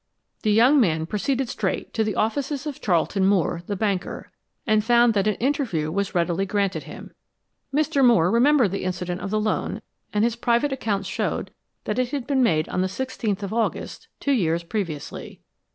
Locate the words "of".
2.65-2.81, 9.21-9.29, 13.43-13.53